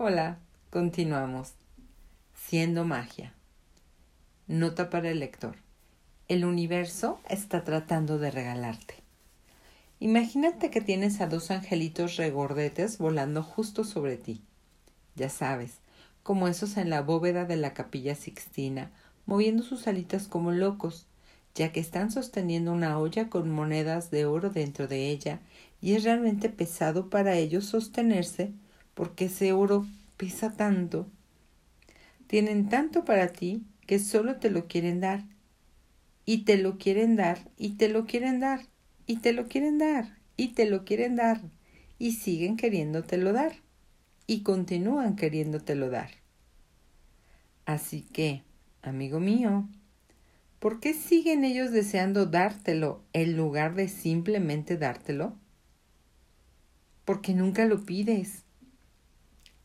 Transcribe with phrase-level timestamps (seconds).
[0.00, 0.38] Hola,
[0.70, 1.54] continuamos.
[2.32, 3.34] Siendo magia.
[4.46, 5.56] Nota para el lector.
[6.28, 8.94] El universo está tratando de regalarte.
[9.98, 14.40] Imagínate que tienes a dos angelitos regordetes volando justo sobre ti.
[15.16, 15.80] Ya sabes,
[16.22, 18.92] como esos en la bóveda de la capilla sixtina,
[19.26, 21.08] moviendo sus alitas como locos,
[21.56, 25.40] ya que están sosteniendo una olla con monedas de oro dentro de ella,
[25.80, 28.52] y es realmente pesado para ellos sostenerse
[28.98, 29.86] porque ese oro
[30.16, 31.08] pesa tanto.
[32.26, 35.24] Tienen tanto para ti que solo te lo quieren dar.
[36.24, 38.66] Y te lo quieren dar, y te lo quieren dar,
[39.06, 41.40] y te lo quieren dar, y te lo quieren dar,
[42.00, 43.52] y siguen queriéndotelo dar,
[44.26, 46.10] y continúan queriéndotelo dar.
[47.66, 48.42] Así que,
[48.82, 49.68] amigo mío,
[50.58, 55.36] ¿por qué siguen ellos deseando dártelo en lugar de simplemente dártelo?
[57.04, 58.42] Porque nunca lo pides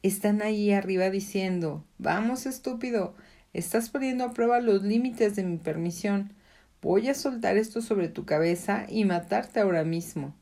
[0.04, 3.16] están ahí arriba diciendo Vamos, estúpido,
[3.54, 6.34] estás poniendo a prueba los límites de mi permisión.
[6.82, 10.36] Voy a soltar esto sobre tu cabeza y matarte ahora mismo.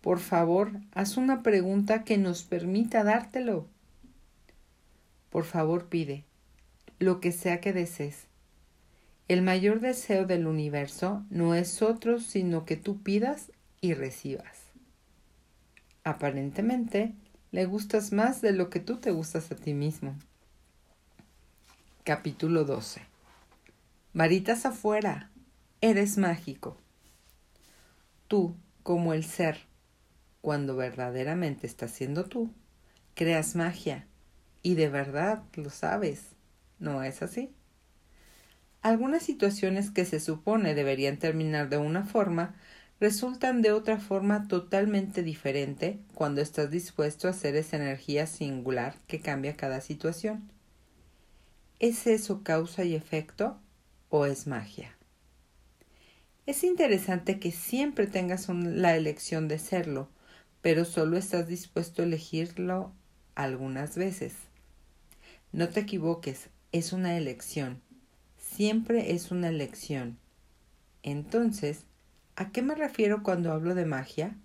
[0.00, 3.68] Por favor, haz una pregunta que nos permita dártelo.
[5.30, 6.24] Por favor, pide
[6.98, 8.26] lo que sea que desees.
[9.28, 14.58] El mayor deseo del universo no es otro sino que tú pidas y recibas.
[16.04, 17.14] Aparentemente,
[17.52, 20.16] le gustas más de lo que tú te gustas a ti mismo.
[22.02, 23.02] Capítulo 12.
[24.14, 25.30] Varitas afuera,
[25.82, 26.78] eres mágico.
[28.26, 29.58] Tú, como el ser,
[30.40, 32.50] cuando verdaderamente estás siendo tú,
[33.14, 34.06] creas magia
[34.62, 36.30] y de verdad lo sabes.
[36.78, 37.52] ¿No es así?
[38.80, 42.54] Algunas situaciones que se supone deberían terminar de una forma
[43.02, 49.20] resultan de otra forma totalmente diferente cuando estás dispuesto a hacer esa energía singular que
[49.20, 50.48] cambia cada situación.
[51.80, 53.58] ¿Es eso causa y efecto
[54.08, 54.96] o es magia?
[56.46, 60.08] Es interesante que siempre tengas la elección de serlo,
[60.60, 62.92] pero solo estás dispuesto a elegirlo
[63.34, 64.34] algunas veces.
[65.50, 67.82] No te equivoques, es una elección.
[68.38, 70.18] Siempre es una elección.
[71.02, 71.84] Entonces,
[72.34, 74.36] ¿A qué me refiero cuando hablo de magia?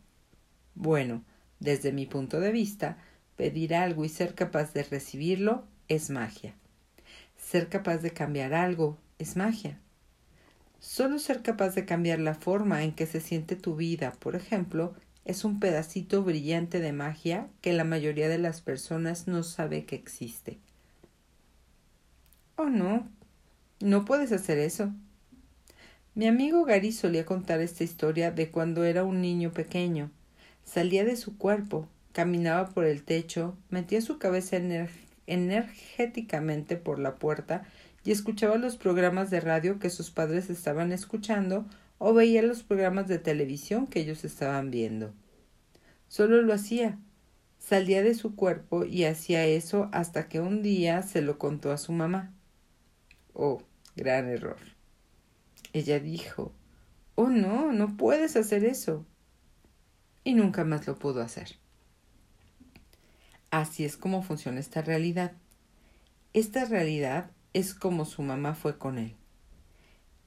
[0.76, 1.24] Bueno,
[1.60, 2.98] desde mi punto de vista,
[3.38, 6.54] pedir algo y ser capaz de recibirlo es magia.
[7.38, 9.80] Ser capaz de cambiar algo es magia.
[10.80, 14.94] Solo ser capaz de cambiar la forma en que se siente tu vida, por ejemplo,
[15.24, 19.96] es un pedacito brillante de magia que la mayoría de las personas no sabe que
[19.96, 20.60] existe.
[22.58, 23.10] Oh, no,
[23.80, 24.92] no puedes hacer eso.
[26.18, 30.10] Mi amigo Gary solía contar esta historia de cuando era un niño pequeño.
[30.64, 34.58] Salía de su cuerpo, caminaba por el techo, metía su cabeza
[35.28, 37.68] energéticamente por la puerta
[38.04, 41.68] y escuchaba los programas de radio que sus padres estaban escuchando
[42.00, 45.14] o veía los programas de televisión que ellos estaban viendo.
[46.08, 46.98] Solo lo hacía.
[47.60, 51.78] Salía de su cuerpo y hacía eso hasta que un día se lo contó a
[51.78, 52.34] su mamá.
[53.36, 53.62] Oh,
[53.96, 54.77] gran error.
[55.78, 56.54] Ella dijo
[57.14, 59.06] Oh no, no puedes hacer eso.
[60.24, 61.58] Y nunca más lo pudo hacer.
[63.52, 65.34] Así es como funciona esta realidad.
[66.34, 69.16] Esta realidad es como su mamá fue con él.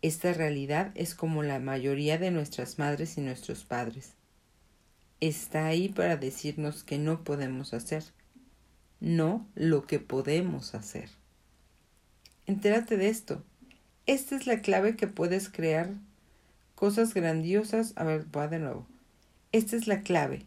[0.02, 4.14] Esta realidad es como la mayoría de nuestras madres y nuestros padres.
[5.20, 8.04] Está ahí para decirnos que no podemos hacer,
[9.00, 11.10] no lo que podemos hacer.
[12.46, 13.44] Entérate de esto.
[14.06, 15.90] Esta es la clave que puedes crear
[16.74, 17.92] cosas grandiosas.
[17.96, 18.86] A ver, va de nuevo.
[19.52, 20.46] Esta es la clave.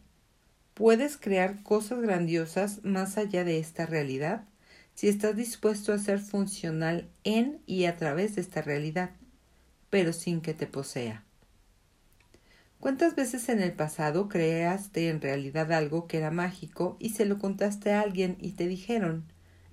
[0.73, 4.43] Puedes crear cosas grandiosas más allá de esta realidad
[4.95, 9.11] si estás dispuesto a ser funcional en y a través de esta realidad,
[9.89, 11.23] pero sin que te posea.
[12.79, 17.39] ¿Cuántas veces en el pasado creaste en realidad algo que era mágico y se lo
[17.39, 19.23] contaste a alguien y te dijeron,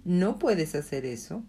[0.05, 1.43] no puedes hacer eso?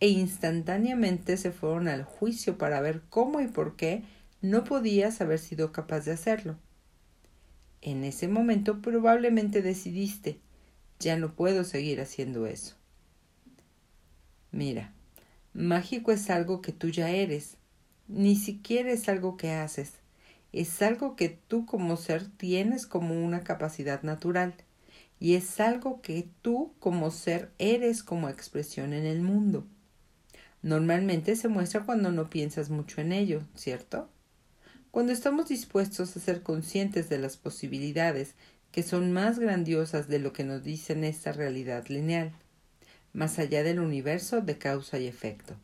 [0.00, 4.02] E instantáneamente se fueron al juicio para ver cómo y por qué
[4.42, 6.56] no podías haber sido capaz de hacerlo.
[7.80, 10.40] En ese momento probablemente decidiste
[10.98, 12.74] ya no puedo seguir haciendo eso.
[14.50, 14.92] Mira,
[15.52, 17.56] mágico es algo que tú ya eres,
[18.08, 19.92] ni siquiera es algo que haces,
[20.52, 24.54] es algo que tú como ser tienes como una capacidad natural,
[25.18, 29.66] y es algo que tú como ser eres como expresión en el mundo.
[30.66, 34.08] Normalmente se muestra cuando no piensas mucho en ello, ¿cierto?
[34.90, 38.34] Cuando estamos dispuestos a ser conscientes de las posibilidades
[38.72, 42.32] que son más grandiosas de lo que nos dicen esta realidad lineal,
[43.12, 45.54] más allá del universo de causa y efecto.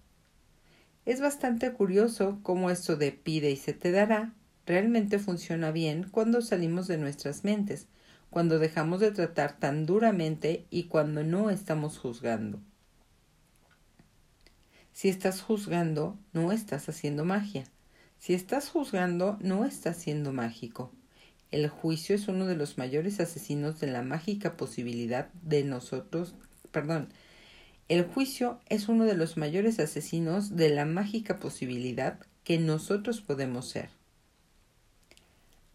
[1.05, 4.33] Es bastante curioso cómo esto de pide y se te dará
[4.67, 7.89] realmente funciona bien cuando salimos de nuestras mentes,
[8.31, 12.61] cuando dejamos de tratar tan duramente y cuando no estamos juzgando.
[14.93, 17.65] Si estás juzgando, no estás haciendo magia.
[18.19, 20.93] Si estás juzgando, no estás siendo mágico.
[21.50, 26.35] El juicio es uno de los mayores asesinos de la mágica posibilidad de nosotros,
[26.71, 27.09] perdón,
[27.89, 33.69] el juicio es uno de los mayores asesinos de la mágica posibilidad que nosotros podemos
[33.69, 33.91] ser.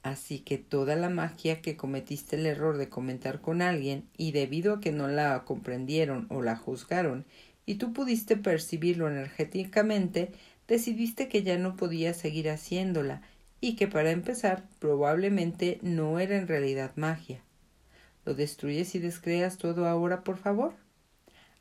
[0.03, 4.75] Así que toda la magia que cometiste el error de comentar con alguien y debido
[4.75, 7.25] a que no la comprendieron o la juzgaron
[7.67, 10.31] y tú pudiste percibirlo energéticamente,
[10.67, 13.21] decidiste que ya no podías seguir haciéndola
[13.61, 17.41] y que para empezar probablemente no era en realidad magia.
[18.25, 20.73] ¿Lo destruyes y descreas todo ahora, por favor?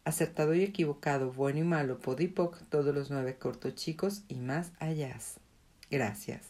[0.04, 5.18] Acertado y equivocado, bueno y malo, podipoc, todos los nueve cortos chicos y más allá.
[5.90, 6.42] Gracias.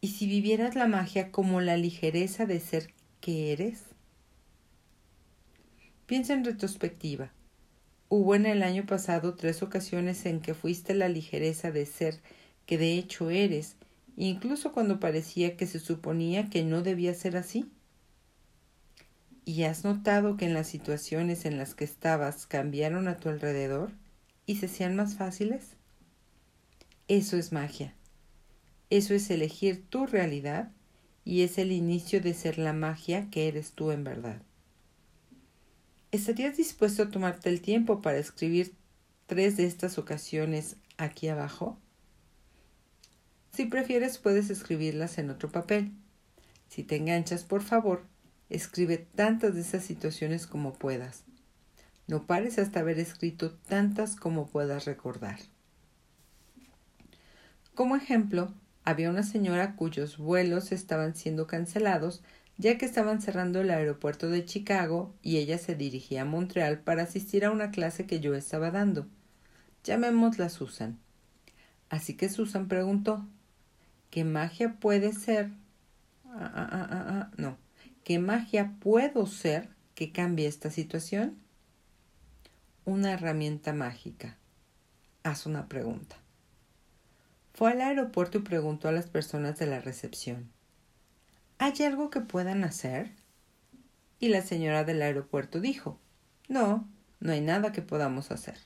[0.00, 3.82] ¿Y si vivieras la magia como la ligereza de ser que eres?
[6.06, 7.32] Piensa en retrospectiva.
[8.08, 12.20] Hubo en el año pasado tres ocasiones en que fuiste la ligereza de ser
[12.64, 13.76] que de hecho eres,
[14.16, 17.68] incluso cuando parecía que se suponía que no debía ser así.
[19.44, 23.90] ¿Y has notado que en las situaciones en las que estabas cambiaron a tu alrededor
[24.46, 25.76] y se hacían más fáciles?
[27.08, 27.94] Eso es magia.
[28.88, 30.70] Eso es elegir tu realidad
[31.24, 34.45] y es el inicio de ser la magia que eres tú en verdad.
[36.16, 38.74] ¿Estarías dispuesto a tomarte el tiempo para escribir
[39.26, 41.78] tres de estas ocasiones aquí abajo?
[43.52, 45.92] Si prefieres puedes escribirlas en otro papel.
[46.70, 48.02] Si te enganchas, por favor,
[48.48, 51.24] escribe tantas de esas situaciones como puedas.
[52.06, 55.38] No pares hasta haber escrito tantas como puedas recordar.
[57.74, 58.54] Como ejemplo,
[58.84, 62.22] había una señora cuyos vuelos estaban siendo cancelados
[62.58, 67.02] ya que estaban cerrando el aeropuerto de Chicago y ella se dirigía a Montreal para
[67.02, 69.06] asistir a una clase que yo estaba dando.
[69.84, 70.98] Llamémosla Susan.
[71.88, 73.26] Así que Susan preguntó
[74.10, 75.50] ¿Qué magia puede ser?
[76.24, 77.58] Ah, ah, ah, ah, ah no.
[78.04, 81.36] ¿Qué magia puedo ser que cambie esta situación?
[82.84, 84.36] Una herramienta mágica.
[85.22, 86.16] Haz una pregunta.
[87.52, 90.55] Fue al aeropuerto y preguntó a las personas de la recepción.
[91.58, 93.12] ¿Hay algo que puedan hacer?
[94.20, 95.98] Y la señora del aeropuerto dijo,
[96.48, 96.88] No,
[97.20, 98.58] no hay nada que podamos hacer.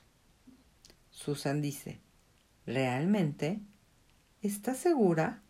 [1.09, 1.99] Susan dice,
[2.65, 3.59] ¿realmente?
[4.41, 5.41] ¿Está segura?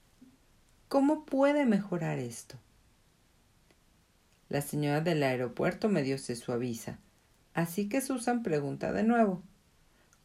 [0.87, 2.57] ¿Cómo puede mejorar esto?
[4.49, 6.99] La señora del aeropuerto medio se suaviza,
[7.53, 9.41] así que Susan pregunta de nuevo,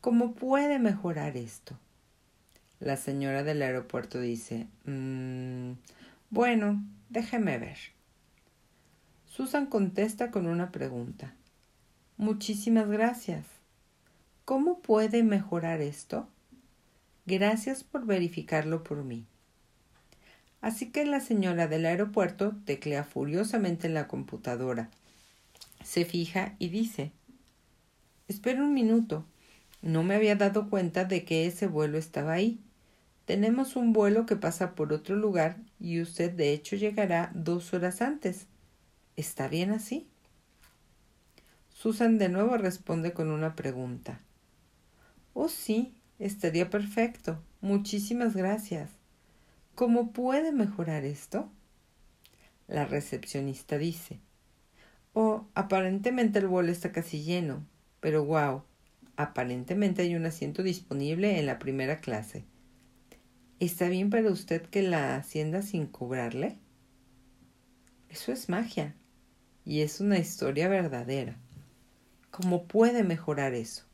[0.00, 1.78] ¿cómo puede mejorar esto?
[2.80, 5.74] La señora del aeropuerto dice, mmm,
[6.30, 7.78] bueno, déjeme ver.
[9.26, 11.34] Susan contesta con una pregunta.
[12.16, 13.44] Muchísimas gracias.
[14.44, 16.28] ¿Cómo puede mejorar esto?
[17.26, 19.26] Gracias por verificarlo por mí.
[20.60, 24.88] Así que la señora del aeropuerto teclea furiosamente en la computadora.
[25.84, 27.12] Se fija y dice
[28.28, 29.24] Espera un minuto.
[29.82, 32.58] No me había dado cuenta de que ese vuelo estaba ahí.
[33.26, 38.00] Tenemos un vuelo que pasa por otro lugar y usted de hecho llegará dos horas
[38.00, 38.46] antes.
[39.16, 40.06] ¿Está bien así?
[41.68, 44.20] Susan de nuevo responde con una pregunta.
[45.34, 47.42] Oh, sí, estaría perfecto.
[47.60, 48.90] Muchísimas gracias.
[49.74, 51.50] ¿Cómo puede mejorar esto?
[52.68, 54.20] La recepcionista dice.
[55.14, 57.66] Oh, aparentemente el vuelo está casi lleno,
[57.98, 58.62] pero wow,
[59.16, 62.44] aparentemente hay un asiento disponible en la primera clase.
[63.58, 66.58] ¿Está bien para usted que la hacienda sin cobrarle?
[68.10, 68.94] Eso es magia
[69.64, 71.36] y es una historia verdadera.
[72.30, 73.84] ¿Cómo puede mejorar eso?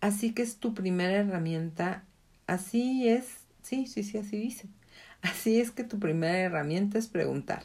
[0.00, 2.04] Así que es tu primera herramienta.
[2.46, 3.26] Así es.
[3.62, 4.68] Sí, sí, sí, así dice.
[5.20, 7.64] Así es que tu primera herramienta es preguntar.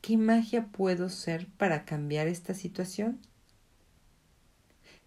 [0.00, 3.18] ¿Qué magia puedo ser para cambiar esta situación?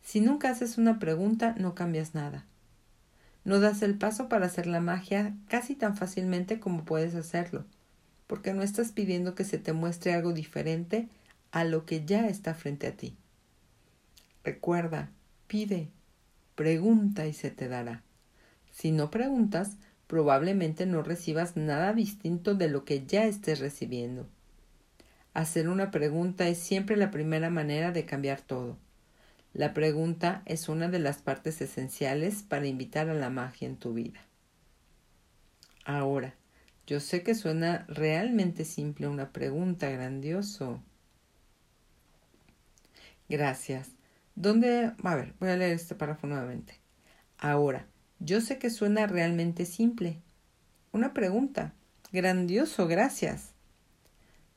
[0.01, 2.45] Si nunca haces una pregunta, no cambias nada.
[3.45, 7.63] No das el paso para hacer la magia casi tan fácilmente como puedes hacerlo,
[8.25, 11.07] porque no estás pidiendo que se te muestre algo diferente
[11.51, 13.15] a lo que ya está frente a ti.
[14.43, 15.11] Recuerda,
[15.47, 15.89] pide,
[16.55, 18.01] pregunta y se te dará.
[18.71, 24.27] Si no preguntas, probablemente no recibas nada distinto de lo que ya estés recibiendo.
[25.35, 28.77] Hacer una pregunta es siempre la primera manera de cambiar todo.
[29.55, 33.93] La pregunta es una de las partes esenciales para invitar a la magia en tu
[33.93, 34.19] vida.
[35.85, 36.35] Ahora,
[36.85, 40.83] yo sé que suena realmente simple una pregunta, grandioso.
[43.29, 43.91] Gracias.
[44.35, 44.91] ¿Dónde?
[45.01, 46.81] A ver, voy a leer este párrafo nuevamente.
[47.37, 47.87] Ahora,
[48.19, 50.21] yo sé que suena realmente simple.
[50.91, 51.73] Una pregunta.
[52.11, 53.53] Grandioso, gracias.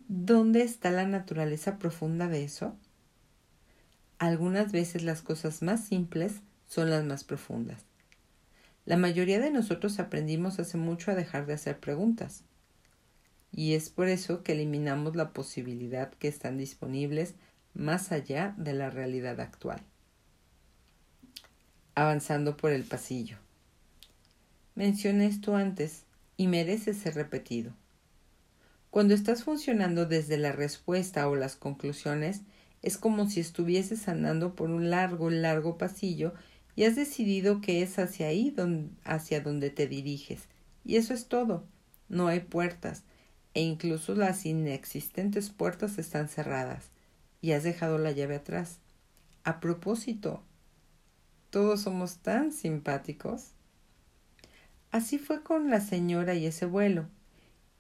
[0.08, 2.76] ¿Dónde está la naturaleza profunda de eso?
[4.18, 7.84] Algunas veces las cosas más simples son las más profundas.
[8.84, 12.42] La mayoría de nosotros aprendimos hace mucho a dejar de hacer preguntas.
[13.52, 17.34] Y es por eso que eliminamos la posibilidad que están disponibles
[17.74, 19.80] más allá de la realidad actual.
[21.94, 23.36] Avanzando por el pasillo.
[24.74, 26.04] Mencioné esto antes
[26.36, 27.72] y merece ser repetido.
[28.90, 32.42] Cuando estás funcionando desde la respuesta o las conclusiones,
[32.82, 36.34] es como si estuvieses andando por un largo, largo pasillo
[36.76, 38.54] y has decidido que es hacia ahí
[39.04, 40.42] hacia donde te diriges.
[40.84, 41.64] Y eso es todo.
[42.08, 43.02] No hay puertas,
[43.54, 46.90] e incluso las inexistentes puertas están cerradas,
[47.42, 48.78] y has dejado la llave atrás.
[49.42, 50.42] A propósito,
[51.50, 53.48] todos somos tan simpáticos.
[54.90, 57.06] Así fue con la señora y ese vuelo.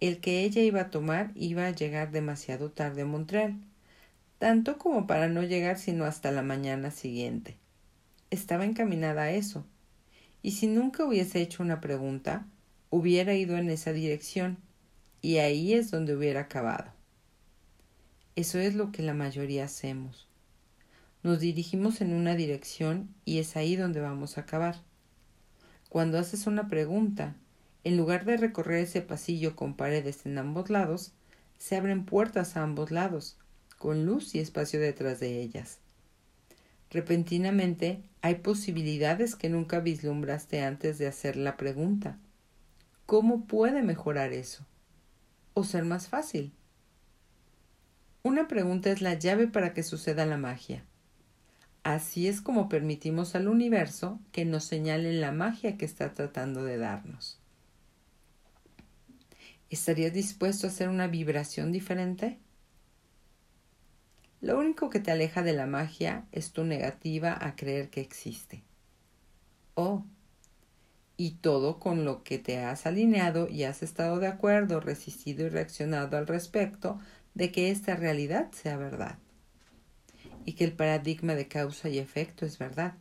[0.00, 3.58] El que ella iba a tomar iba a llegar demasiado tarde a Montreal,
[4.38, 7.56] tanto como para no llegar sino hasta la mañana siguiente.
[8.30, 9.64] Estaba encaminada a eso,
[10.42, 12.46] y si nunca hubiese hecho una pregunta,
[12.90, 14.58] hubiera ido en esa dirección,
[15.20, 16.92] y ahí es donde hubiera acabado.
[18.36, 20.28] Eso es lo que la mayoría hacemos.
[21.24, 24.76] Nos dirigimos en una dirección y es ahí donde vamos a acabar.
[25.88, 27.34] Cuando haces una pregunta,
[27.82, 31.12] en lugar de recorrer ese pasillo con paredes en ambos lados,
[31.58, 33.36] se abren puertas a ambos lados,
[33.78, 35.78] con luz y espacio detrás de ellas.
[36.90, 42.18] Repentinamente hay posibilidades que nunca vislumbraste antes de hacer la pregunta.
[43.06, 44.66] ¿Cómo puede mejorar eso?
[45.54, 46.52] ¿O ser más fácil?
[48.22, 50.84] Una pregunta es la llave para que suceda la magia.
[51.84, 56.76] Así es como permitimos al universo que nos señale la magia que está tratando de
[56.76, 57.40] darnos.
[59.70, 62.38] ¿Estarías dispuesto a hacer una vibración diferente?
[64.40, 68.62] Lo único que te aleja de la magia es tu negativa a creer que existe.
[69.74, 70.04] Oh,
[71.16, 75.48] y todo con lo que te has alineado y has estado de acuerdo, resistido y
[75.48, 77.00] reaccionado al respecto
[77.34, 79.18] de que esta realidad sea verdad
[80.48, 82.94] y que el paradigma de causa y efecto es verdad,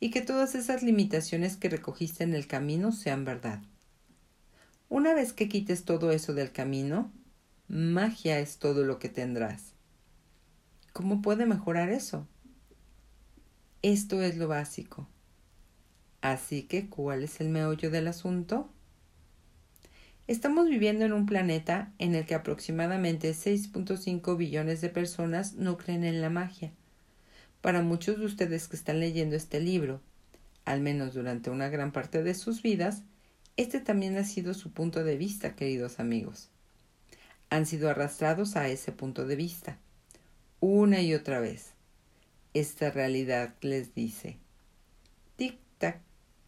[0.00, 3.60] y que todas esas limitaciones que recogiste en el camino sean verdad.
[4.88, 7.12] Una vez que quites todo eso del camino,
[7.68, 9.74] magia es todo lo que tendrás.
[10.92, 12.26] ¿Cómo puede mejorar eso?
[13.82, 15.06] Esto es lo básico.
[16.20, 18.68] Así que, ¿cuál es el meollo del asunto?
[20.26, 26.04] Estamos viviendo en un planeta en el que aproximadamente 6.5 billones de personas no creen
[26.04, 26.72] en la magia.
[27.60, 30.00] Para muchos de ustedes que están leyendo este libro,
[30.64, 33.02] al menos durante una gran parte de sus vidas,
[33.56, 36.50] este también ha sido su punto de vista, queridos amigos.
[37.48, 39.78] Han sido arrastrados a ese punto de vista,
[40.60, 41.72] una y otra vez.
[42.54, 44.38] Esta realidad les dice,
[45.36, 46.00] tic-tac,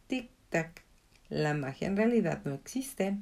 [0.09, 0.81] tic-tac,
[1.29, 3.17] la magia en realidad no existe.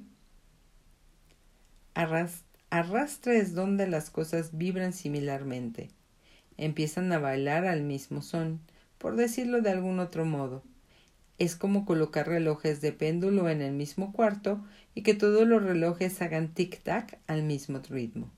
[1.93, 5.89] Arrastra es donde las cosas vibran similarmente.
[6.58, 8.60] Empiezan a bailar al mismo son,
[8.98, 10.63] por decirlo de algún otro modo.
[11.38, 14.65] Es como colocar relojes de péndulo en el mismo cuarto
[14.96, 18.31] y que todos los relojes hagan tic-tac al mismo ritmo.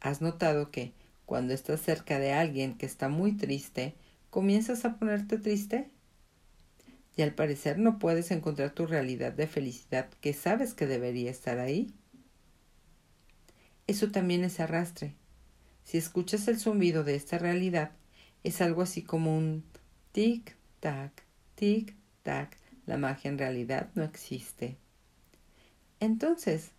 [0.00, 0.92] ¿Has notado que,
[1.24, 3.94] cuando estás cerca de alguien que está muy triste,
[4.30, 5.90] comienzas a ponerte triste?
[7.16, 11.58] Y al parecer no puedes encontrar tu realidad de felicidad que sabes que debería estar
[11.58, 11.92] ahí.
[13.86, 15.14] Eso también es arrastre.
[15.84, 17.92] Si escuchas el zumbido de esta realidad,
[18.42, 19.64] es algo así como un
[20.12, 21.12] tic-tac,
[21.56, 22.50] tic-tac.
[22.86, 24.76] La magia en realidad no existe.
[26.00, 26.70] Entonces,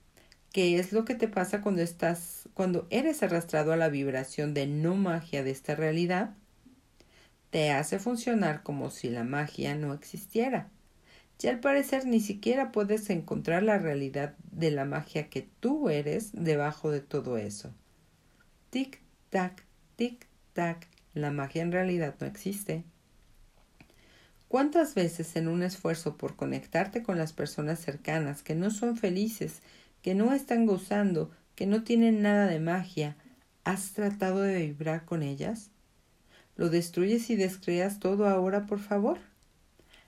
[0.51, 4.68] ¿qué es lo que te pasa cuando estás, cuando eres arrastrado a la vibración de
[4.68, 6.36] no magia de esta realidad?
[7.50, 10.70] Te hace funcionar como si la magia no existiera
[11.42, 16.32] y al parecer ni siquiera puedes encontrar la realidad de la magia que tú eres
[16.34, 17.72] debajo de todo eso.
[18.72, 19.63] Tic, tac,
[19.96, 22.84] tic, tac, la magia en realidad no existe.
[24.48, 29.62] ¿Cuántas veces en un esfuerzo por conectarte con las personas cercanas que no son felices,
[30.01, 33.18] que no están gozando, que no tienen nada de magia,
[33.63, 35.72] has tratado de vibrar con ellas?
[36.56, 39.20] ¿Lo destruyes y descreas todo ahora, por favor?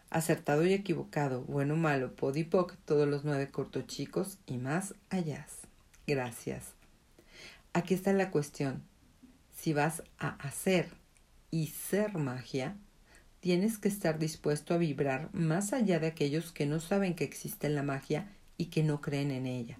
[0.09, 5.45] Acertado y equivocado, bueno, malo, podipoc, todos los nueve cortochicos y más allá.
[6.07, 6.73] Gracias.
[7.73, 8.81] Aquí está la cuestión.
[9.55, 10.89] Si vas a hacer
[11.51, 12.75] y ser magia,
[13.41, 17.69] tienes que estar dispuesto a vibrar más allá de aquellos que no saben que existe
[17.69, 18.27] la magia
[18.59, 19.79] y que no creen en ella.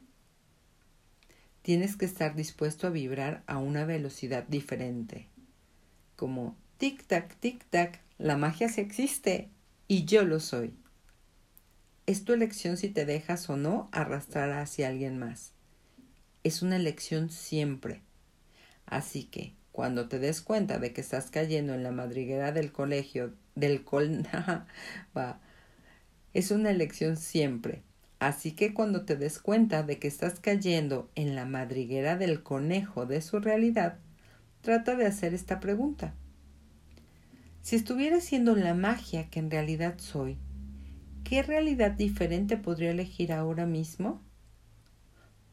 [1.62, 5.27] Tienes que estar dispuesto a vibrar a una velocidad diferente.
[6.15, 9.50] Como tic-tac, tic-tac, la magia sí existe
[9.88, 10.74] y yo lo soy.
[12.07, 15.51] Es tu elección si te dejas o no arrastrar hacia alguien más.
[16.43, 18.01] Es una elección siempre.
[18.86, 23.33] Así que, cuando te des cuenta de que estás cayendo en la madriguera del colegio
[23.55, 24.25] del col.
[26.31, 27.81] Es una elección siempre.
[28.20, 33.06] Así que cuando te des cuenta de que estás cayendo en la madriguera del conejo
[33.06, 33.98] de su realidad,
[34.62, 36.14] trata de hacer esta pregunta.
[37.62, 40.38] Si estuviera siendo la magia que en realidad soy,
[41.24, 44.22] ¿qué realidad diferente podría elegir ahora mismo?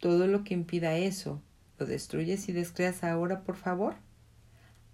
[0.01, 1.41] Todo lo que impida eso,
[1.79, 3.95] ¿lo destruyes y descreas ahora, por favor?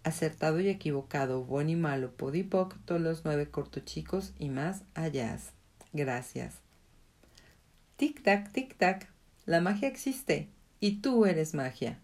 [0.05, 5.39] acertado y equivocado, bueno y malo, podipoc, todos los nueve cortochicos y más allá.
[5.93, 6.62] Gracias.
[8.03, 9.07] Tic-tac, tic-tac,
[9.47, 10.49] la magia existe
[10.81, 12.01] y tú eres magia.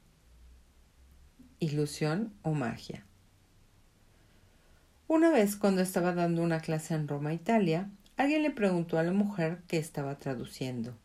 [1.59, 3.05] Ilusión o magia.
[5.09, 9.11] Una vez cuando estaba dando una clase en Roma, Italia, alguien le preguntó a la
[9.11, 10.97] mujer que estaba traduciendo,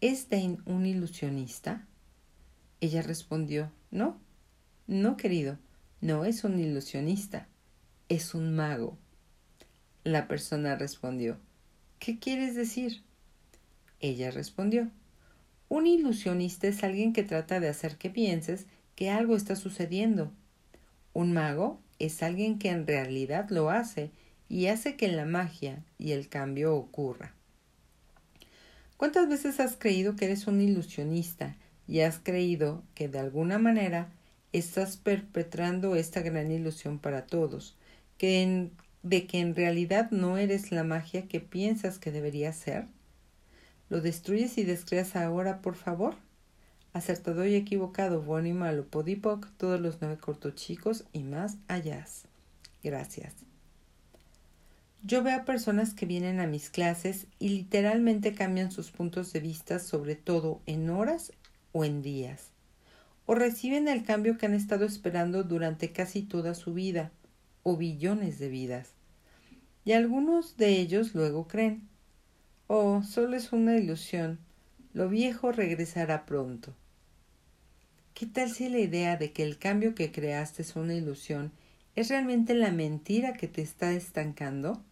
[0.00, 1.86] ¿Es Dane un ilusionista?
[2.80, 4.18] Ella respondió, no,
[4.88, 5.58] no querido,
[6.00, 7.46] no es un ilusionista,
[8.08, 8.98] es un mago.
[10.02, 11.38] La persona respondió,
[12.00, 13.04] ¿qué quieres decir?
[14.02, 14.90] Ella respondió,
[15.68, 18.66] un ilusionista es alguien que trata de hacer que pienses
[18.96, 20.30] que algo está sucediendo.
[21.14, 24.10] Un mago es alguien que en realidad lo hace
[24.48, 27.32] y hace que la magia y el cambio ocurra.
[28.96, 34.10] ¿Cuántas veces has creído que eres un ilusionista y has creído que de alguna manera
[34.52, 37.76] estás perpetrando esta gran ilusión para todos,
[38.18, 38.68] que
[39.02, 42.86] de que en realidad no eres la magia que piensas que deberías ser?
[43.92, 46.14] ¿Lo destruyes y descreas ahora, por favor?
[46.94, 52.06] Acertado y equivocado, bueno y malo, podipoc, todos los nueve cortochicos y más allá.
[52.82, 53.34] Gracias.
[55.02, 59.40] Yo veo a personas que vienen a mis clases y literalmente cambian sus puntos de
[59.40, 61.30] vista sobre todo en horas
[61.72, 62.48] o en días
[63.26, 67.12] o reciben el cambio que han estado esperando durante casi toda su vida,
[67.62, 68.94] o billones de vidas.
[69.84, 71.91] Y algunos de ellos luego creen,
[72.74, 74.38] oh, solo es una ilusión,
[74.94, 76.74] lo viejo regresará pronto.
[78.14, 81.52] ¿Qué tal si la idea de que el cambio que creaste es una ilusión
[81.96, 84.82] es realmente la mentira que te está estancando?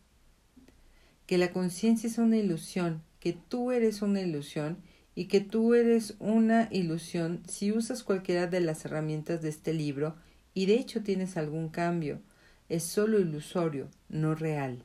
[1.25, 4.77] Que la conciencia es una ilusión, que tú eres una ilusión
[5.14, 10.16] y que tú eres una ilusión si usas cualquiera de las herramientas de este libro
[10.53, 12.21] y de hecho tienes algún cambio.
[12.69, 14.85] Es solo ilusorio, no real.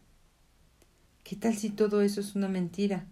[1.25, 3.07] ¿Qué tal si todo eso es una mentira?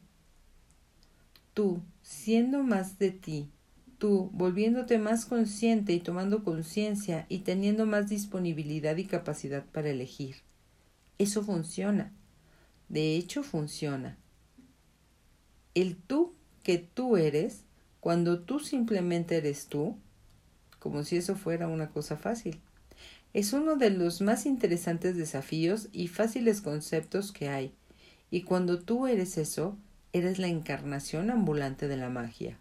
[1.55, 3.49] Tú, siendo más de ti,
[3.97, 10.35] tú, volviéndote más consciente y tomando conciencia y teniendo más disponibilidad y capacidad para elegir.
[11.17, 12.13] Eso funciona.
[12.87, 14.15] De hecho, funciona.
[15.73, 17.63] El tú que tú eres
[17.99, 19.97] cuando tú simplemente eres tú,
[20.77, 22.61] como si eso fuera una cosa fácil.
[23.33, 27.73] Es uno de los más interesantes desafíos y fáciles conceptos que hay,
[28.33, 29.77] y cuando tú eres eso,
[30.11, 32.57] eres la encarnación ambulante de la magia.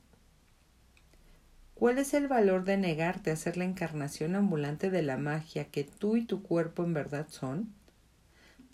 [1.72, 5.84] ¿Cuál es el valor de negarte a ser la encarnación ambulante de la magia que
[5.84, 7.72] tú y tu cuerpo en verdad son?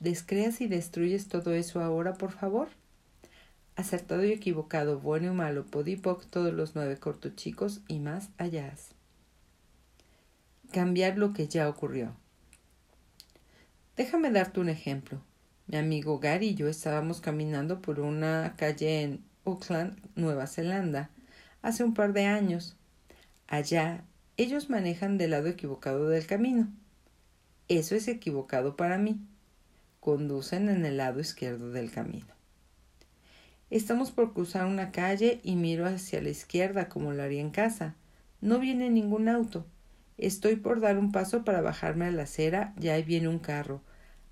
[0.00, 2.66] ¿Descreas y destruyes todo eso ahora, por favor?
[3.76, 8.74] acertado y equivocado, bueno y malo, podipoc, todos los nueve cortochicos y más allá.
[10.72, 12.16] Cambiar lo que ya ocurrió.
[13.96, 15.20] Déjame darte un ejemplo.
[15.68, 21.10] Mi amigo Gary y yo estábamos caminando por una calle en Auckland, Nueva Zelanda,
[21.60, 22.74] hace un par de años.
[23.48, 24.02] Allá
[24.38, 26.72] ellos manejan del lado equivocado del camino.
[27.68, 29.20] Eso es equivocado para mí.
[30.00, 32.32] Conducen en el lado izquierdo del camino.
[33.68, 37.94] Estamos por cruzar una calle y miro hacia la izquierda como lo haría en casa.
[38.40, 39.66] No viene ningún auto.
[40.16, 43.82] Estoy por dar un paso para bajarme a la acera y ahí viene un carro.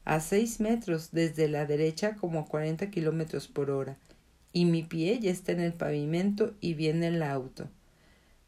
[0.07, 3.99] A seis metros desde la derecha como a cuarenta kilómetros por hora,
[4.53, 7.69] y mi pie ya está en el pavimento y viene el auto.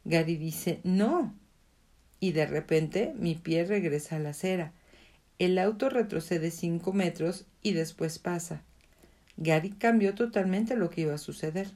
[0.05, 1.35] Gary dice no.
[2.21, 4.71] Y de repente mi pie regresa a la acera.
[5.37, 8.63] El auto retrocede cinco metros y después pasa.
[9.37, 11.69] Gary cambió totalmente lo que iba a suceder.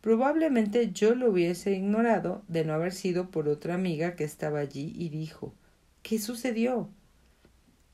[0.00, 4.92] Probablemente yo lo hubiese ignorado de no haber sido por otra amiga que estaba allí
[4.96, 5.54] y dijo
[6.02, 6.90] ¿Qué sucedió?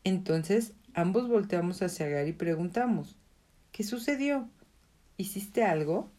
[0.05, 3.17] Entonces ambos volteamos hacia Gary y preguntamos
[3.71, 4.49] ¿Qué sucedió?
[5.17, 6.11] ¿Hiciste algo?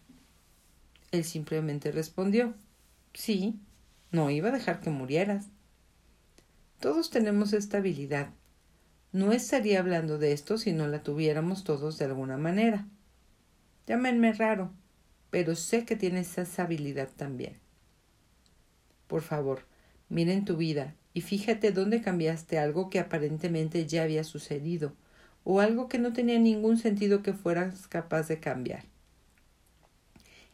[1.12, 2.56] Él simplemente respondió
[3.14, 3.60] Sí,
[4.12, 5.48] no iba a dejar que murieras.
[6.80, 8.30] Todos tenemos esta habilidad.
[9.12, 12.88] No estaría hablando de esto si no la tuviéramos todos de alguna manera.
[13.86, 14.72] Llámenme raro,
[15.30, 17.60] pero sé que tienes esa habilidad también.
[19.08, 19.68] Por favor,
[20.10, 24.94] miren tu vida y fíjate dónde cambiaste algo que aparentemente ya había sucedido
[25.44, 28.86] o algo que no tenía ningún sentido que fueras capaz de cambiar.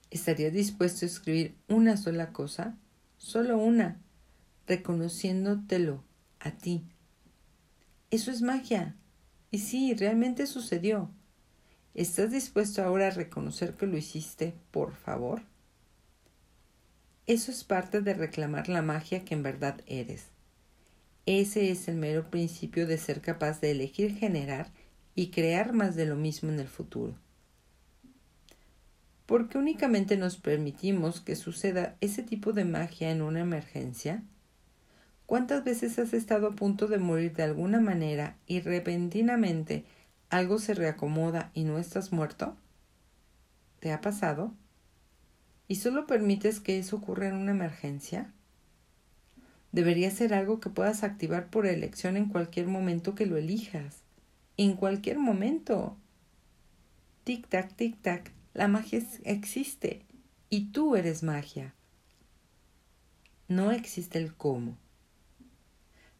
[0.10, 2.76] ¿Estarías dispuesto a escribir una sola cosa?
[3.18, 4.00] Solo una,
[4.68, 6.04] reconociéndotelo
[6.40, 6.84] a ti.
[8.10, 8.96] Eso es magia.
[9.52, 11.12] Y sí, realmente sucedió.
[11.94, 15.44] ¿Estás dispuesto ahora a reconocer que lo hiciste, por favor?
[17.28, 20.28] Eso es parte de reclamar la magia que en verdad eres.
[21.32, 24.72] Ese es el mero principio de ser capaz de elegir generar
[25.14, 27.14] y crear más de lo mismo en el futuro.
[29.28, 34.24] ¿Por qué únicamente nos permitimos que suceda ese tipo de magia en una emergencia?
[35.28, 39.86] ¿Cuántas veces has estado a punto de morir de alguna manera y repentinamente
[40.32, 42.58] algo se reacomoda y no estás muerto?
[43.82, 44.52] ¿Te ha pasado?
[45.68, 48.34] ¿Y solo permites que eso ocurra en una emergencia?
[49.72, 54.04] Debería ser algo que puedas activar por elección en cualquier momento que lo elijas.
[54.58, 55.98] En cualquier momento.
[57.24, 60.06] Tic-tac, tic-tac, la magia existe
[60.50, 61.76] y tú eres magia.
[63.48, 64.78] No existe el cómo.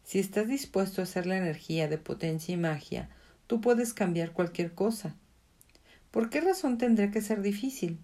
[0.04, 3.08] Si estás dispuesto a hacer la energía de potencia y magia,
[3.46, 5.14] tú puedes cambiar cualquier cosa.
[6.10, 8.00] ¿Por qué razón tendría que ser difícil?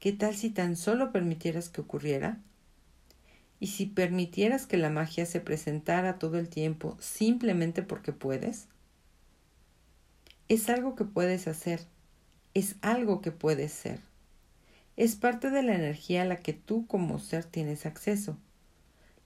[0.00, 2.40] ¿Qué tal si tan solo permitieras que ocurriera?
[3.64, 8.68] ¿Y si permitieras que la magia se presentara todo el tiempo simplemente porque puedes?
[10.50, 11.80] Es algo que puedes hacer,
[12.52, 14.00] es algo que puedes ser.
[14.98, 18.36] Es parte de la energía a la que tú como ser tienes acceso.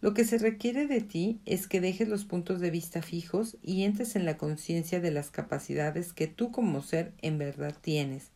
[0.01, 3.83] Lo que se requiere de ti es que dejes los puntos de vista fijos y
[3.83, 8.31] entres en la conciencia de las capacidades que tú como ser en verdad tienes,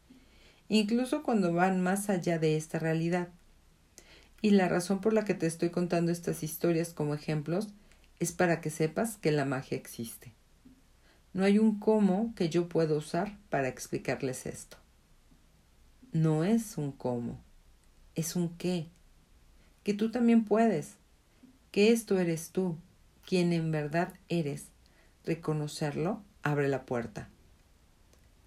[0.68, 3.28] incluso cuando van más allá de esta realidad.
[4.42, 7.68] Y la razón por la que te estoy contando estas historias como ejemplos
[8.18, 10.32] es para que sepas que la magia existe.
[11.32, 14.76] No hay un cómo que yo pueda usar para explicarles esto.
[16.12, 17.40] No es un cómo,
[18.16, 18.88] es un qué,
[19.84, 20.96] que tú también puedes,
[21.70, 22.76] que esto eres tú,
[23.26, 24.66] quien en verdad eres.
[25.24, 27.28] Reconocerlo abre la puerta.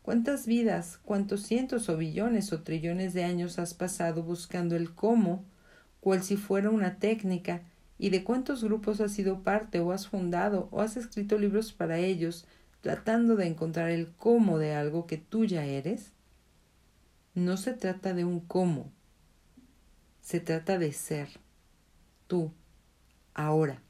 [0.02, 5.44] ¿Cuántas vidas, cuántos cientos o billones o trillones de años has pasado buscando el cómo
[6.06, 7.64] cual si fuera una técnica,
[7.98, 11.98] y de cuántos grupos has sido parte o has fundado o has escrito libros para
[11.98, 12.46] ellos,
[12.82, 16.12] tratando de encontrar el cómo de algo que tú ya eres?
[17.34, 18.92] No se trata de un cómo,
[20.22, 21.28] se trata de ser,
[22.28, 22.52] tú,
[23.34, 23.82] ahora.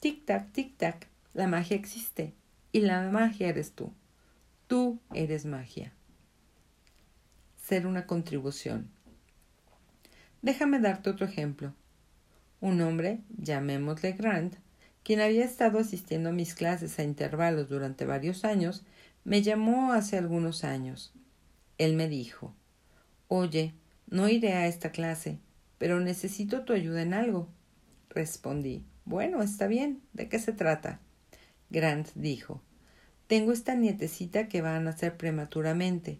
[0.00, 2.32] Tic-tac, tic-tac, la magia existe
[2.72, 3.92] y la magia eres tú.
[4.68, 5.92] Tú eres magia.
[7.62, 8.88] Ser una contribución.
[10.44, 11.72] Déjame darte otro ejemplo.
[12.60, 14.56] Un hombre, llamémosle Grant,
[15.02, 18.84] quien había estado asistiendo a mis clases a intervalos durante varios años,
[19.24, 21.14] me llamó hace algunos años.
[21.78, 22.54] Él me dijo
[23.28, 23.72] Oye,
[24.06, 25.38] no iré a esta clase,
[25.78, 27.48] pero necesito tu ayuda en algo.
[28.10, 30.02] Respondí Bueno, está bien.
[30.12, 31.00] ¿De qué se trata?
[31.70, 32.60] Grant dijo
[33.28, 36.18] Tengo esta nietecita que va a nacer prematuramente.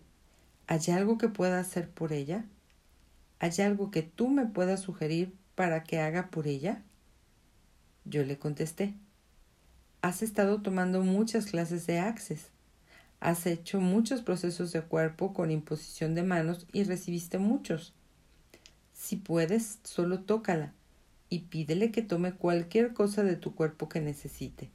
[0.67, 2.47] ¿Hay algo que pueda hacer por ella?
[3.45, 6.83] ¿Hay algo que tú me puedas sugerir para que haga por ella?
[8.07, 8.95] Yo le contesté.
[10.01, 12.49] Has estado tomando muchas clases de Access.
[13.21, 17.93] Has hecho muchos procesos de cuerpo con imposición de manos y recibiste muchos.
[18.95, 20.73] Si puedes, solo tócala
[21.29, 24.71] y pídele que tome cualquier cosa de tu cuerpo que necesite,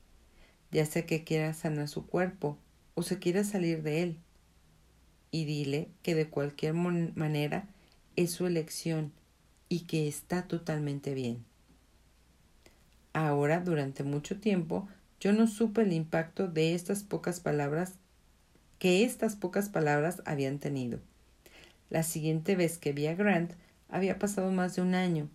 [0.70, 2.60] ya sea que quiera sanar su cuerpo
[2.94, 4.20] o se quiera salir de él.
[5.32, 7.68] Y dile que de cualquier manera
[8.20, 9.14] es su elección
[9.70, 11.46] y que está totalmente bien.
[13.14, 14.90] Ahora, durante mucho tiempo,
[15.22, 17.94] yo no supe el impacto de estas pocas palabras
[18.78, 21.00] que estas pocas palabras habían tenido.
[21.90, 23.54] La siguiente vez que vi a Grant
[23.88, 25.30] había pasado más de un año.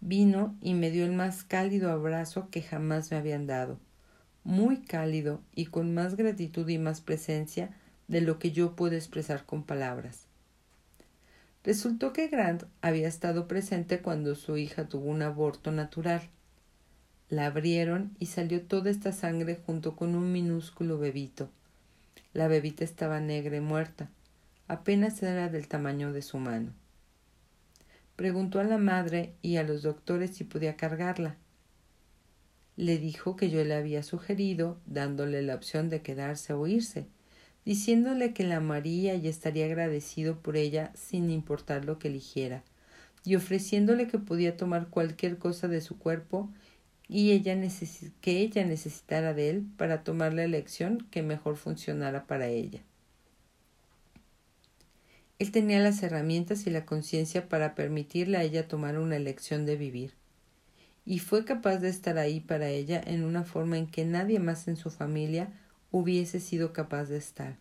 [0.00, 3.78] Vino y me dio el más cálido abrazo que jamás me habían dado,
[4.42, 7.70] muy cálido y con más gratitud y más presencia
[8.08, 10.26] de lo que yo puedo expresar con palabras.
[11.66, 16.22] Resultó que Grant había estado presente cuando su hija tuvo un aborto natural.
[17.28, 21.48] La abrieron y salió toda esta sangre junto con un minúsculo bebito.
[22.32, 24.08] La bebita estaba negra y muerta.
[24.68, 26.70] Apenas era del tamaño de su mano.
[28.14, 31.34] Preguntó a la madre y a los doctores si podía cargarla.
[32.76, 37.08] Le dijo que yo le había sugerido, dándole la opción de quedarse o irse,
[37.66, 42.62] diciéndole que la amaría y estaría agradecido por ella sin importar lo que eligiera,
[43.24, 46.48] y ofreciéndole que podía tomar cualquier cosa de su cuerpo
[47.08, 47.56] y ella
[48.20, 52.80] que ella necesitara de él para tomar la elección que mejor funcionara para ella.
[55.40, 59.76] Él tenía las herramientas y la conciencia para permitirle a ella tomar una elección de
[59.76, 60.12] vivir,
[61.04, 64.68] y fue capaz de estar ahí para ella en una forma en que nadie más
[64.68, 65.50] en su familia
[65.90, 67.56] hubiese sido capaz de estar.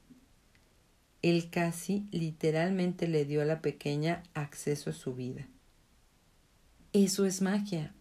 [1.21, 5.47] Él casi literalmente le dio a la pequeña acceso a su vida.
[6.93, 7.93] Eso es magia.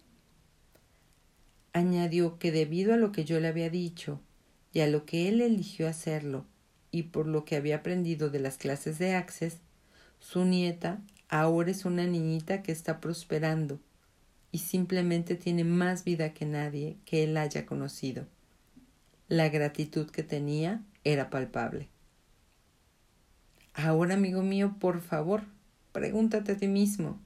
[1.72, 4.20] Añadió que debido a lo que yo le había dicho
[4.72, 6.46] y a lo que él eligió hacerlo
[6.90, 9.58] y por lo que había aprendido de las clases de Access,
[10.20, 13.80] su nieta ahora es una niñita que está prosperando
[14.52, 18.26] y simplemente tiene más vida que nadie que él haya conocido.
[19.28, 21.88] La gratitud que tenía era palpable.
[23.72, 25.44] Ahora, amigo mío, por favor,
[25.92, 27.18] pregúntate a ti mismo.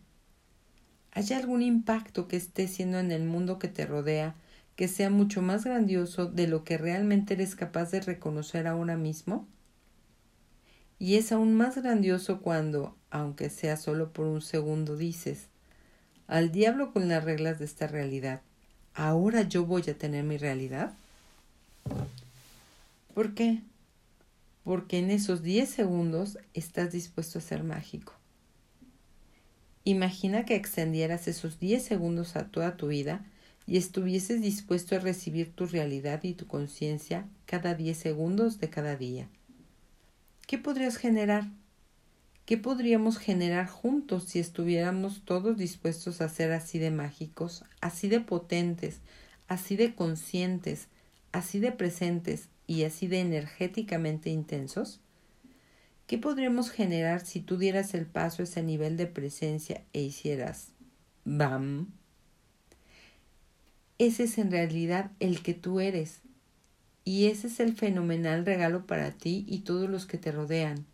[1.11, 4.37] ¿Hay algún impacto que esté siendo en el mundo que te rodea
[4.77, 9.49] que sea mucho más grandioso de lo que realmente eres capaz de reconocer ahora mismo?
[11.01, 15.49] Y es aún más grandioso cuando, aunque sea solo por un segundo, dices,
[16.29, 18.43] al diablo con las reglas de esta realidad,
[18.95, 20.95] ¿ahora yo voy a tener mi realidad?
[23.15, 23.63] ¿Por qué?
[24.65, 28.15] Porque en esos 10 segundos estás dispuesto a ser mágico.
[29.85, 33.25] Imagina que extendieras esos 10 segundos a toda tu vida
[33.67, 38.97] y estuvieses dispuesto a recibir tu realidad y tu conciencia cada 10 segundos de cada
[38.97, 39.29] día.
[40.47, 41.49] ¿Qué podrías generar?
[42.47, 48.21] ¿Qué podríamos generar juntos si estuviéramos todos dispuestos a ser así de mágicos, así de
[48.21, 49.01] potentes,
[49.49, 50.89] así de conscientes,
[51.33, 55.01] así de presentes y así de energéticamente intensos?
[56.07, 60.73] ¿Qué podríamos generar si tú dieras el paso a ese nivel de presencia e hicieras
[61.25, 61.89] BAM?
[63.99, 66.21] Ese es en realidad el que tú eres.
[67.05, 70.87] Y ese es el fenomenal regalo para ti y todos los que te rodean.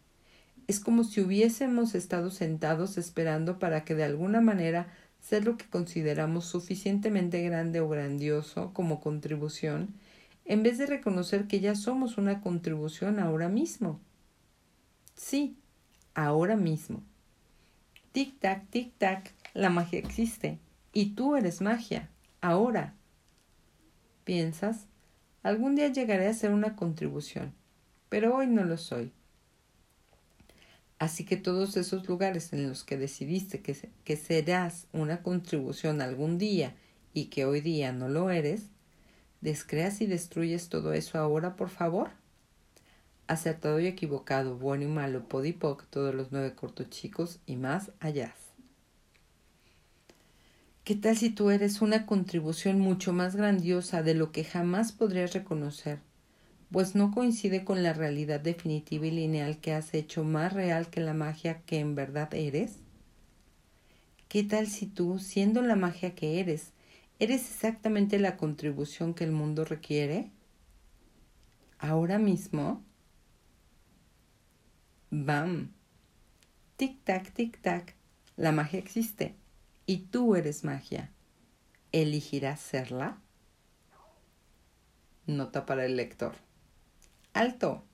[0.66, 4.88] Es como si hubiésemos estado sentados esperando para que de alguna manera
[5.20, 9.94] ser lo que consideramos suficientemente grande o grandioso como contribución
[10.44, 14.00] en vez de reconocer que ya somos una contribución ahora mismo.
[15.14, 15.56] Sí,
[16.14, 17.02] ahora mismo.
[18.12, 20.58] Tic-tac, tic-tac, la magia existe.
[20.92, 22.94] Y tú eres magia, ahora.
[24.24, 24.86] ¿Piensas?
[25.42, 27.52] Algún día llegaré a ser una contribución,
[28.08, 29.12] pero hoy no lo soy.
[30.98, 36.38] Así que todos esos lugares en los que decidiste que, que serás una contribución algún
[36.38, 36.74] día
[37.12, 38.70] y que hoy día no lo eres,
[39.44, 42.08] ¿Descreas y destruyes todo eso ahora, por favor?
[43.26, 48.34] Acertado y equivocado, bueno y malo, podipoc, todos los nueve cortos chicos y más allá.
[50.82, 55.34] ¿Qué tal si tú eres una contribución mucho más grandiosa de lo que jamás podrías
[55.34, 55.98] reconocer?
[56.72, 61.02] Pues no coincide con la realidad definitiva y lineal que has hecho más real que
[61.02, 62.76] la magia que en verdad eres?
[64.28, 66.73] ¿Qué tal si tú, siendo la magia que eres,
[67.20, 70.32] ¿Eres exactamente la contribución que el mundo requiere?
[71.78, 72.84] Ahora mismo.
[75.10, 75.72] ¡Bam!
[76.76, 77.94] Tic-tac, tic-tac.
[78.36, 79.36] La magia existe.
[79.86, 81.12] Y tú eres magia.
[81.92, 83.20] ¿Elegirás serla?
[85.26, 86.34] Nota para el lector.
[87.32, 87.84] Alto.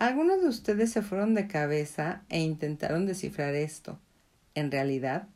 [0.00, 4.00] Algunos de ustedes se fueron de cabeza e intentaron descifrar esto.
[4.54, 5.28] En realidad,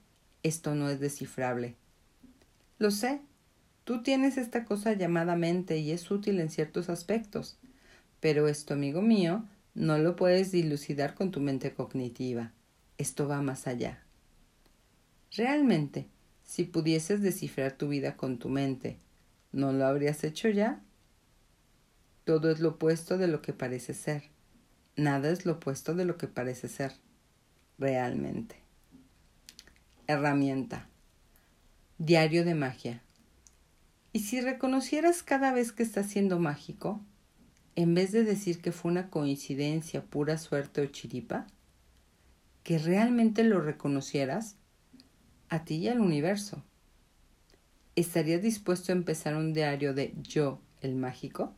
[0.42, 1.76] esto no es descifrable.
[2.82, 3.20] Lo sé.
[3.84, 7.56] Tú tienes esta cosa llamada mente y es útil en ciertos aspectos.
[8.18, 12.50] Pero esto, amigo mío, no lo puedes dilucidar con tu mente cognitiva.
[12.98, 14.02] Esto va más allá.
[15.30, 16.08] Realmente,
[16.42, 18.98] si pudieses descifrar tu vida con tu mente,
[19.52, 20.82] ¿no lo habrías hecho ya?
[22.24, 24.24] Todo es lo opuesto de lo que parece ser.
[24.96, 26.94] Nada es lo opuesto de lo que parece ser.
[27.78, 28.56] Realmente.
[30.08, 30.88] Herramienta.
[31.98, 33.02] Diario de magia.
[34.12, 37.00] Y si reconocieras cada vez que estás siendo mágico,
[37.76, 41.46] en vez de decir que fue una coincidencia, pura suerte o chiripa,
[42.64, 44.56] que realmente lo reconocieras
[45.48, 46.64] a ti y al universo.
[47.94, 51.54] ¿Estarías dispuesto a empezar un diario de yo, el mágico?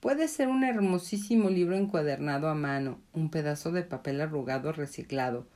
[0.00, 5.46] Puede ser un hermosísimo libro encuadernado a mano, un pedazo de papel arrugado reciclado,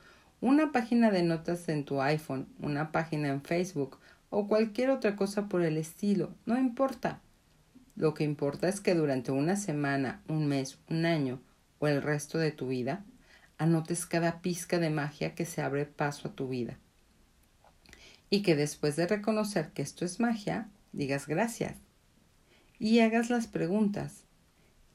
[0.40, 3.98] una página de notas en tu iPhone, una página en Facebook
[4.30, 7.20] o cualquier otra cosa por el estilo, no importa.
[7.96, 11.40] Lo que importa es que durante una semana, un mes, un año
[11.78, 13.04] o el resto de tu vida,
[13.58, 16.78] anotes cada pizca de magia que se abre paso a tu vida.
[18.30, 21.76] Y que después de reconocer que esto es magia, digas gracias.
[22.78, 24.24] Y hagas las preguntas.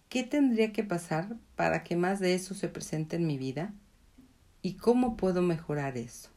[0.10, 3.74] ¿Qué tendría que pasar para que más de eso se presente en mi vida?
[4.66, 6.32] ¿Y cómo puedo mejorar eso?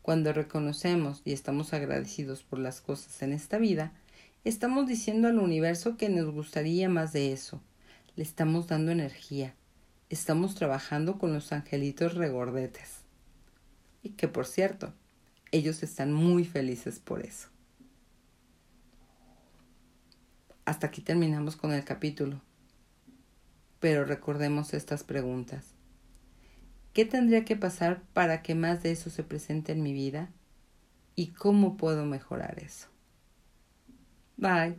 [0.00, 3.92] Cuando reconocemos y estamos agradecidos por las cosas en esta vida,
[4.44, 7.60] estamos diciendo al universo que nos gustaría más de eso.
[8.14, 9.54] Le estamos dando energía.
[10.08, 13.00] Estamos trabajando con los angelitos regordetes.
[14.02, 14.94] Y que por cierto,
[15.52, 17.48] ellos están muy felices por eso.
[20.64, 22.40] Hasta aquí terminamos con el capítulo.
[23.80, 25.75] Pero recordemos estas preguntas.
[26.96, 30.30] ¿Qué tendría que pasar para que más de eso se presente en mi vida?
[31.14, 32.88] ¿Y cómo puedo mejorar eso?
[34.38, 34.76] Bye.